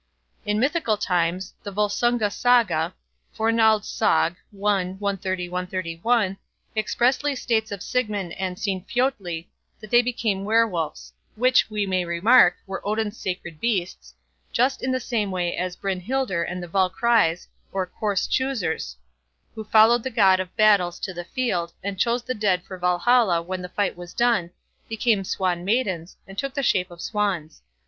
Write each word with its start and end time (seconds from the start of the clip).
In 0.47 0.59
mythical 0.59 0.97
times 0.97 1.53
the 1.61 1.69
Volsunga 1.71 2.31
Saga 2.31 2.95
expressly 3.39 3.65
states 7.35 7.71
of 7.71 7.83
Sigmund 7.83 8.33
and 8.33 8.57
Sinfjötli 8.57 9.45
that 9.79 9.91
they 9.91 10.01
became 10.01 10.43
were 10.43 10.65
wolves—which, 10.67 11.69
we 11.69 11.85
may 11.85 12.03
remark, 12.03 12.55
were 12.65 12.81
Odin's 12.83 13.19
sacred 13.19 13.59
beasts—just 13.59 14.81
in 14.81 14.91
the 14.91 14.99
same 14.99 15.29
way 15.29 15.55
as 15.55 15.75
Brynhildr 15.77 16.45
and 16.49 16.63
the 16.63 16.67
Valkyries, 16.67 17.47
or 17.71 17.85
corse 17.85 18.25
choosers, 18.25 18.97
who 19.53 19.63
followed 19.63 20.01
the 20.01 20.09
god 20.09 20.39
of 20.39 20.57
battles 20.57 20.99
to 21.01 21.13
the 21.13 21.25
field, 21.25 21.73
and 21.83 21.99
chose 21.99 22.23
the 22.23 22.33
dead 22.33 22.63
for 22.63 22.79
Valhalla 22.79 23.39
when 23.43 23.61
the 23.61 23.69
fight 23.69 23.95
was 23.95 24.15
done, 24.15 24.49
became 24.89 25.23
swan 25.23 25.63
maidens, 25.63 26.17
and 26.27 26.39
took 26.39 26.55
the 26.55 26.63
shape 26.63 26.89
of 26.89 27.01
swans. 27.01 27.61